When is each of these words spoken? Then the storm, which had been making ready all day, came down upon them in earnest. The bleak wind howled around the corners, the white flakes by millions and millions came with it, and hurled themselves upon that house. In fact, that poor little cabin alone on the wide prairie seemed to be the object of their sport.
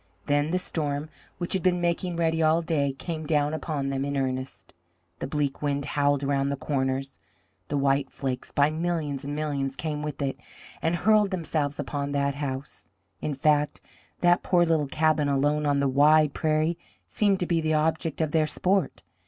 Then 0.25 0.49
the 0.49 0.57
storm, 0.57 1.09
which 1.37 1.53
had 1.53 1.61
been 1.61 1.79
making 1.79 2.15
ready 2.15 2.41
all 2.41 2.63
day, 2.63 2.93
came 2.93 3.27
down 3.27 3.53
upon 3.53 3.89
them 3.89 4.03
in 4.03 4.17
earnest. 4.17 4.73
The 5.19 5.27
bleak 5.27 5.61
wind 5.61 5.85
howled 5.85 6.23
around 6.23 6.49
the 6.49 6.55
corners, 6.55 7.19
the 7.67 7.77
white 7.77 8.11
flakes 8.11 8.51
by 8.51 8.71
millions 8.71 9.23
and 9.23 9.35
millions 9.35 9.75
came 9.75 10.01
with 10.01 10.19
it, 10.19 10.39
and 10.81 10.95
hurled 10.95 11.29
themselves 11.29 11.79
upon 11.79 12.13
that 12.13 12.33
house. 12.33 12.83
In 13.21 13.35
fact, 13.35 13.79
that 14.21 14.41
poor 14.41 14.65
little 14.65 14.87
cabin 14.87 15.29
alone 15.29 15.67
on 15.67 15.79
the 15.79 15.87
wide 15.87 16.33
prairie 16.33 16.79
seemed 17.07 17.39
to 17.39 17.45
be 17.45 17.61
the 17.61 17.75
object 17.75 18.21
of 18.21 18.31
their 18.31 18.47
sport. 18.47 19.03